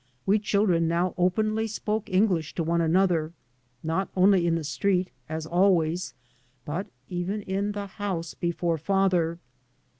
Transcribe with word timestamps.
We 0.25 0.39
children 0.39 0.87
now 0.87 1.13
openly 1.15 1.67
spoke 1.67 2.09
English 2.09 2.55
to 2.55 2.63
one 2.63 2.81
another, 2.81 3.33
not 3.83 4.09
only 4.15 4.47
in 4.47 4.55
the 4.55 4.63
street, 4.63 5.11
as 5.29 5.45
always, 5.45 6.15
but 6.65 6.87
even 7.07 7.43
in 7.43 7.73
the 7.73 7.85
house 7.85 8.33
before 8.33 8.79
father. 8.79 9.37